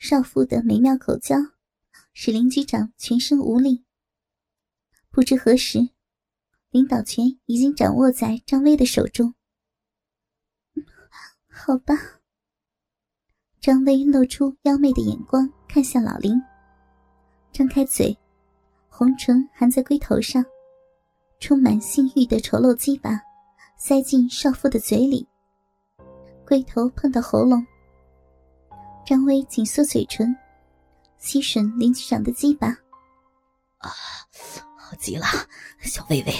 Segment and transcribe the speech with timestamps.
[0.00, 1.36] 少妇的美妙口交，
[2.14, 3.84] 使林局长全身无力。
[5.10, 5.90] 不知何时，
[6.70, 9.34] 领导权已经掌握在张威的手中。
[11.50, 11.94] 好吧。
[13.60, 16.40] 张威露出妖媚的眼光，看向老林，
[17.52, 18.16] 张开嘴，
[18.88, 20.42] 红唇含在龟头上，
[21.40, 23.20] 充满性欲的丑陋鸡巴
[23.76, 25.28] 塞进少妇的嘴里。
[26.46, 27.62] 龟头碰到喉咙，
[29.04, 30.36] 张威紧缩嘴唇，
[31.18, 32.68] 吸吮林局长的鸡巴。
[33.78, 33.90] 啊，
[34.78, 35.24] 好极了，
[35.80, 36.32] 小薇薇。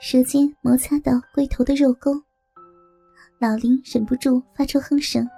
[0.00, 2.12] 舌尖摩擦到龟头的肉沟，
[3.38, 5.28] 老林忍不住发出哼声。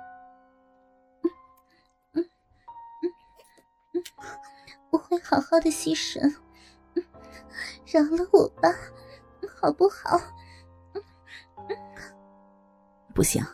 [4.90, 6.20] 我会好好的吸吮，
[7.86, 8.68] 饶了我吧，
[9.60, 10.20] 好不好？
[13.14, 13.44] 不行，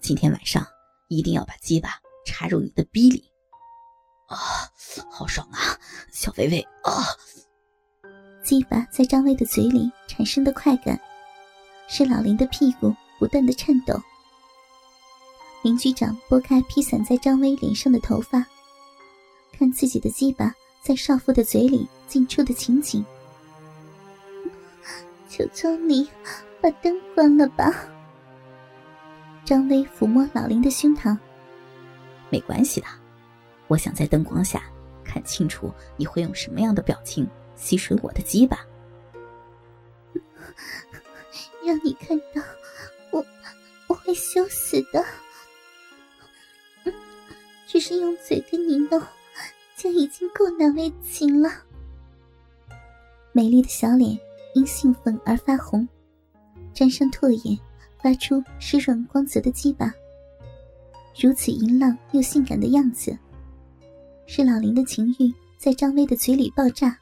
[0.00, 0.66] 今天晚上
[1.08, 1.90] 一定要把鸡巴
[2.24, 3.30] 插入你的逼里。
[4.28, 4.36] 啊，
[5.10, 5.78] 好爽啊，
[6.12, 7.04] 小薇薇啊！
[8.44, 10.98] 鸡巴在张威的嘴里产生的快感，
[11.88, 14.00] 使老林的屁股不断的颤抖。
[15.62, 18.46] 林局长拨开披散在张威脸上的头发，
[19.52, 20.54] 看自己的鸡巴。
[20.80, 23.04] 在少妇的嘴里进出的情景，
[25.28, 26.08] 求求你
[26.62, 27.74] 把灯关了吧。
[29.48, 31.16] 张威抚摸老林的胸膛，
[32.28, 32.86] 没关系的，
[33.66, 34.62] 我想在灯光下
[35.02, 38.58] 看清楚你会用什么样的表情吸吮我的鸡巴。
[41.64, 42.42] 让你看到
[43.10, 43.24] 我，
[43.86, 45.02] 我会羞死的。
[47.66, 49.02] 只是用嘴跟你弄。
[49.78, 51.48] 就已经够难为情了。
[53.30, 54.18] 美丽的小脸
[54.52, 55.88] 因兴奋而发红，
[56.74, 57.56] 沾上唾液，
[58.02, 59.92] 发出湿润光泽的鸡巴。
[61.20, 63.18] 如此淫浪又性感的样子，
[64.26, 66.98] 是老林的情欲在张威的嘴里爆炸。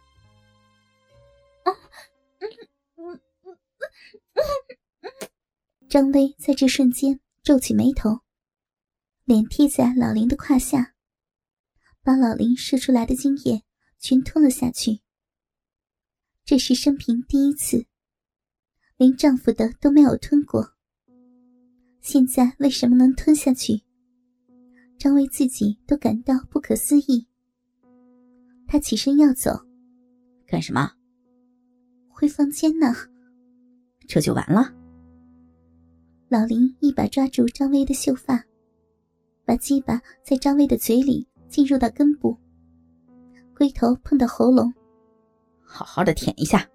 [5.89, 8.21] 张威在这瞬间皱起眉头，
[9.25, 10.95] 脸贴在老林的胯下。
[12.03, 13.65] 把老林射出来的精液
[13.99, 15.01] 全吞了下去。
[16.45, 17.87] 这是生平第一次，
[18.97, 20.76] 连丈夫的都没有吞过。
[22.07, 23.83] 现在为什么能吞下去？
[24.97, 27.27] 张威自己都感到不可思议。
[28.69, 29.51] 他起身要走，
[30.47, 30.89] 干什么？
[32.09, 32.95] 回房间呢？
[34.07, 34.73] 这就完了？
[36.29, 38.41] 老林一把抓住张威的秀发，
[39.45, 41.27] 把鸡巴在张威的嘴里。
[41.49, 42.37] 进入到根部，
[43.57, 44.73] 龟头碰到喉咙，
[45.61, 46.69] 好好的舔一下。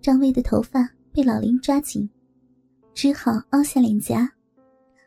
[0.00, 2.08] 张威的头发被老林抓紧，
[2.94, 4.30] 只好凹下脸颊，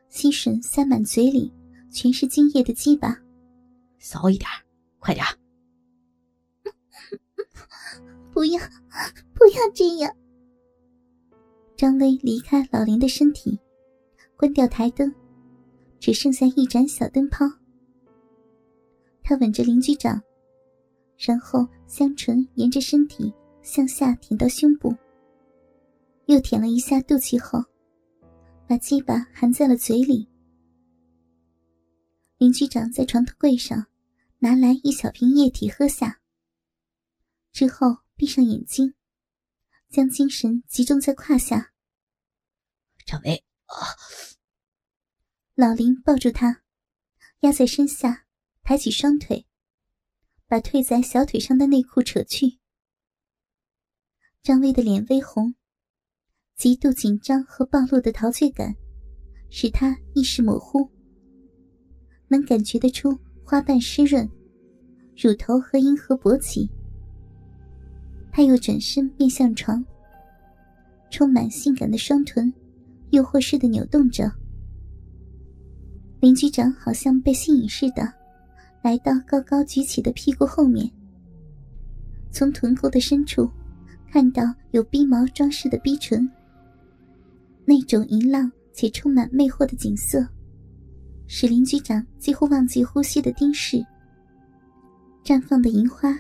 [0.10, 1.52] 吸吮塞满嘴里
[1.92, 3.18] 全是精液的鸡巴。
[4.00, 4.50] 骚一点，
[5.00, 5.26] 快点！
[8.32, 8.60] 不要，
[9.34, 10.12] 不要这样！
[11.78, 13.60] 张威离开老林的身体，
[14.36, 15.14] 关掉台灯，
[16.00, 17.46] 只剩下一盏小灯泡。
[19.24, 20.22] 他吻着林局长，
[21.18, 24.94] 然后香唇沿着身体向下舔到胸部，
[26.26, 27.64] 又舔了一下肚脐后，
[28.68, 30.30] 把鸡巴含在了嘴里。
[32.38, 33.88] 林局长在床头柜上
[34.40, 36.22] 拿来一小瓶液体喝下，
[37.52, 38.94] 之后闭上眼睛，
[39.90, 41.74] 将精神集中在胯下。
[43.06, 43.76] 张威啊！
[45.56, 46.64] 老林抱住他，
[47.42, 48.22] 压在身下。
[48.66, 49.46] 抬起双腿，
[50.48, 52.60] 把褪在小腿上的内裤扯去。
[54.42, 55.56] 张威的脸微红，
[56.64, 58.74] 极度紧张和暴露的陶醉感，
[59.50, 60.90] 使他意识模糊。
[62.30, 64.26] 能感觉得出花瓣湿润，
[65.18, 66.70] 乳头和阴核勃起。
[68.32, 69.84] 他又转身面向床，
[71.12, 72.50] 充满性感的双臀，
[73.10, 74.32] 诱惑似的扭动着。
[76.22, 78.10] 林局长好像被吸引似的。
[78.82, 80.90] 来到高高举起的屁股后面，
[82.32, 83.52] 从臀沟的深处
[84.10, 86.26] 看到有逼毛装饰的逼唇。
[87.66, 90.28] 那种淫浪且充满魅惑的景色，
[91.28, 93.78] 使林局长几乎忘记呼吸的盯视。
[95.24, 96.14] 绽放的银花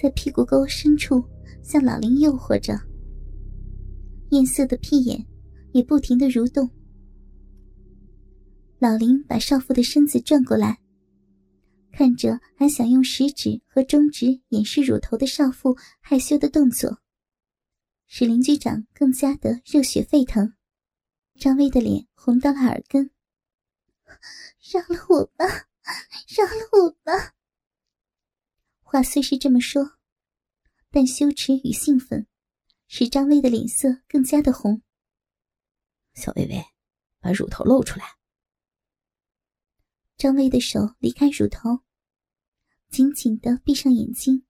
[0.00, 1.24] 在屁股沟深处
[1.62, 2.76] 向老林诱惑着，
[4.30, 5.24] 艳色的屁眼
[5.72, 6.68] 也不停的蠕动。
[8.78, 10.78] 老林把少妇的身子转过来。
[11.92, 16.98] 看着还想用食指和中指掩饰乳头的少妇害羞的动作，
[18.06, 20.52] 使林局长更加的热血沸腾。
[21.38, 23.10] 张威的脸红到了耳根，
[24.72, 25.44] 饶了我吧，
[26.28, 27.34] 饶了我吧！
[28.80, 29.98] 话虽是这么说，
[30.90, 32.26] 但羞耻与兴奋
[32.88, 34.82] 使张薇的脸色更加的红。
[36.14, 36.64] 小薇薇，
[37.20, 38.16] 把乳头露出来。
[40.16, 41.80] 张薇的手离开乳头，
[42.88, 44.46] 紧紧的闭上眼睛，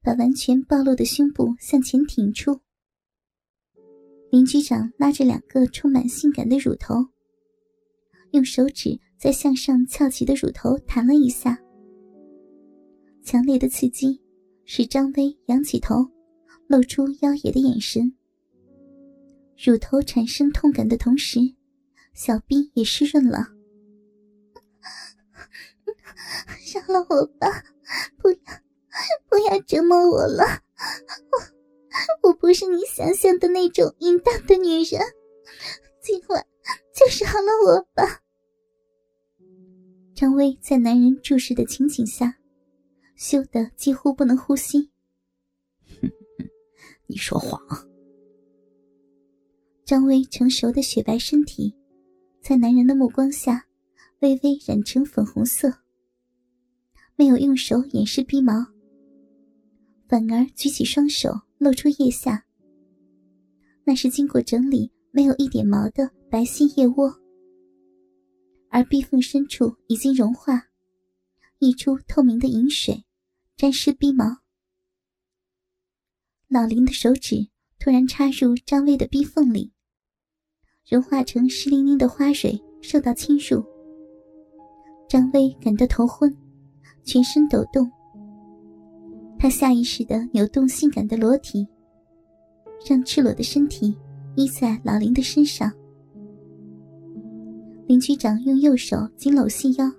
[0.00, 2.62] 把完全暴露的胸部向前挺出。
[4.30, 6.96] 林局长拉着两个充满性感的乳头，
[8.32, 11.58] 用手指在向上翘起的乳头弹了一下。
[13.24, 14.20] 强烈的刺激
[14.64, 16.06] 使张薇仰起头，
[16.66, 18.14] 露出妖冶的眼神。
[19.56, 21.40] 乳头产生痛感的同时，
[22.12, 23.38] 小臂也湿润了。
[26.74, 27.48] 饶了我吧，
[28.18, 28.36] 不要，
[29.28, 30.44] 不要折磨我了，
[31.32, 31.57] 我。
[32.22, 35.00] 我不是你想象的那种淫荡的女人，
[36.00, 36.46] 今晚
[36.94, 38.22] 就饶了我吧。
[40.14, 42.38] 张薇在男人注视的情景下，
[43.16, 44.90] 羞得几乎不能呼吸。
[46.00, 46.08] 哼
[46.38, 46.48] 哼
[47.06, 47.60] 你说谎。
[49.84, 51.74] 张薇成熟的雪白身体，
[52.42, 53.66] 在男人的目光下，
[54.20, 55.72] 微微染成粉红色。
[57.16, 58.66] 没有用手掩饰鼻毛，
[60.08, 61.32] 反而举起双手。
[61.58, 62.44] 露出腋下，
[63.84, 67.12] 那是经过整理、没有一点毛的白皙腋窝，
[68.70, 70.68] 而壁缝深处已经融化，
[71.58, 73.04] 溢出透明的银水，
[73.56, 74.24] 沾湿逼毛。
[76.48, 79.72] 老林的手指突然插入张薇的逼缝里，
[80.88, 83.64] 融化成湿淋淋的花蕊受到侵入，
[85.08, 86.34] 张薇感到头昏，
[87.04, 87.90] 全身抖动。
[89.38, 91.68] 他下意识的扭动性感的裸体，
[92.88, 93.96] 让赤裸的身体
[94.34, 95.72] 依在老林的身上。
[97.86, 99.90] 林局长用右手紧搂细腰，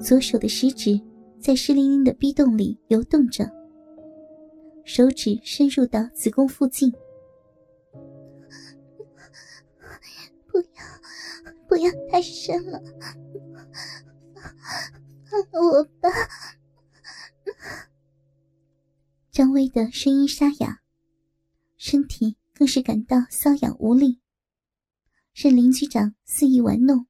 [0.00, 0.98] 左手的食指
[1.38, 3.48] 在湿淋淋的逼洞里游动着，
[4.84, 6.90] 手指深入到子宫附近。
[10.48, 10.66] 不要，
[11.68, 12.82] 不要太深了，
[15.30, 16.08] 放了我吧。
[19.36, 20.80] 张薇的声音沙哑，
[21.76, 24.18] 身体更是感到瘙痒无力，
[25.34, 27.06] 任林局长肆意玩弄。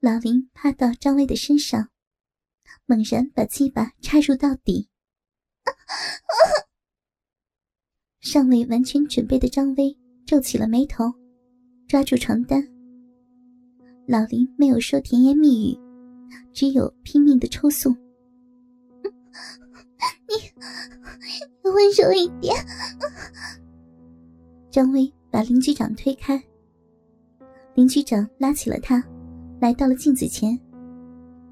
[0.00, 1.88] 老林趴到张薇的身上，
[2.84, 4.88] 猛然把鸡巴插入到底。
[8.18, 9.96] 尚未完全准备的张薇
[10.26, 11.04] 皱起了眉头，
[11.86, 12.60] 抓住床单。
[14.08, 15.78] 老林没有说甜言蜜语，
[16.52, 18.01] 只有拼命的抽送。
[21.64, 22.54] 温柔一点。
[24.70, 26.42] 张薇把林局长推开，
[27.74, 29.02] 林局长拉起了他，
[29.60, 30.58] 来到了镜子前。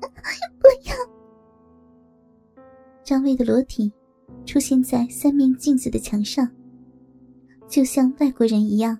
[0.01, 0.95] 不要！
[3.05, 3.93] 张薇的裸体
[4.47, 6.49] 出现在三面镜子的墙上，
[7.69, 8.99] 就像外国人一样，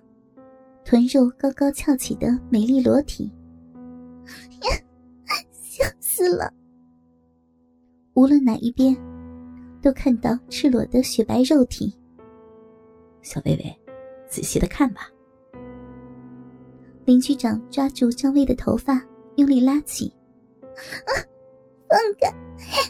[0.85, 3.31] 臀肉高高翘起的美丽裸体。
[5.51, 6.53] 笑死了！
[8.13, 8.95] 无论哪一边。
[9.81, 11.93] 都看到赤裸的雪白肉体，
[13.21, 13.75] 小薇薇，
[14.29, 15.09] 仔细的看吧。
[17.05, 19.01] 林局长抓住张薇的头发，
[19.35, 20.13] 用力拉起。
[21.05, 21.11] 啊
[21.89, 22.31] 放开，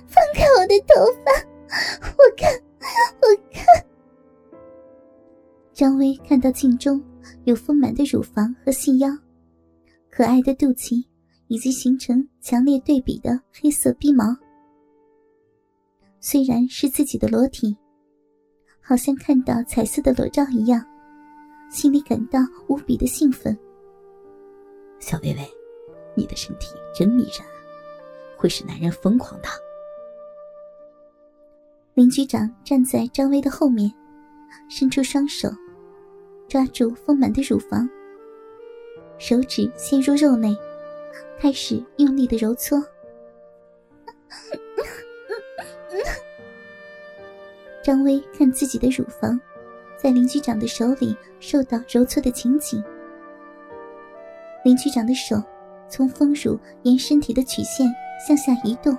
[0.06, 0.94] 放开我的头
[1.26, 1.32] 发！
[2.18, 2.52] 我看，
[3.22, 3.66] 我看。
[5.74, 7.04] 张薇看到镜中
[7.46, 9.10] 有丰满的乳房和细腰，
[10.12, 11.04] 可爱的肚脐，
[11.48, 14.26] 以及形成强烈对比的黑色逼毛。
[16.24, 17.76] 虽然是自己的裸体，
[18.80, 20.86] 好像看到彩色的裸照一样，
[21.72, 23.58] 心里感到无比的兴奋。
[25.00, 25.52] 小薇薇，
[26.14, 27.42] 你的身体真迷人，
[28.38, 29.48] 会使男人疯狂的。
[31.96, 33.92] 林局长站在张薇的后面，
[34.70, 35.50] 伸出双手，
[36.48, 37.90] 抓住丰满的乳房，
[39.18, 40.56] 手指陷入肉内，
[41.40, 42.80] 开始用力的揉搓。
[47.84, 49.40] 张薇看自己的乳房，
[49.98, 52.84] 在林局长的手里受到揉搓的情景。
[54.64, 55.42] 林局长的手
[55.90, 57.88] 从丰乳沿身体的曲线
[58.26, 58.96] 向下移动。